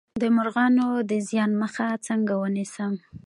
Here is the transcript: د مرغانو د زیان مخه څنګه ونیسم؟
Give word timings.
د 0.21 0.23
مرغانو 0.35 0.87
د 1.09 1.11
زیان 1.29 1.51
مخه 1.61 1.87
څنګه 2.07 2.33
ونیسم؟ 2.37 2.93